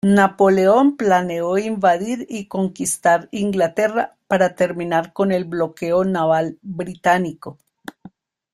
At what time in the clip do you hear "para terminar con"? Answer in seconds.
4.27-5.31